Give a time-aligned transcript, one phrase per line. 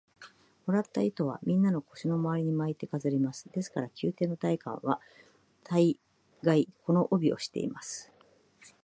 [0.65, 3.47] もらった糸は、みんな腰のまわりに巻いて飾ります。
[3.51, 4.99] ですから、宮廷の大官は
[5.63, 5.99] 大
[6.41, 8.11] がい、この帯をしています。